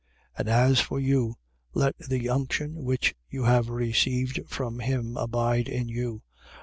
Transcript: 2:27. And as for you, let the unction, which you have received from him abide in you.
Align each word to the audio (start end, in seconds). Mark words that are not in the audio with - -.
2:27. 0.35 0.39
And 0.39 0.49
as 0.49 0.79
for 0.79 0.99
you, 0.99 1.35
let 1.75 1.95
the 1.99 2.27
unction, 2.27 2.83
which 2.83 3.13
you 3.29 3.43
have 3.43 3.69
received 3.69 4.41
from 4.47 4.79
him 4.79 5.15
abide 5.15 5.69
in 5.69 5.89
you. 5.89 6.23